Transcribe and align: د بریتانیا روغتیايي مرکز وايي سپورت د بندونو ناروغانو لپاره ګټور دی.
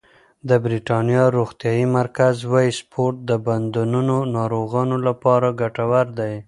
د 0.49 0.51
بریتانیا 0.65 1.23
روغتیايي 1.37 1.85
مرکز 1.97 2.35
وايي 2.51 2.71
سپورت 2.79 3.15
د 3.29 3.31
بندونو 3.45 4.17
ناروغانو 4.37 4.95
لپاره 5.07 5.47
ګټور 5.61 6.05
دی. 6.19 6.33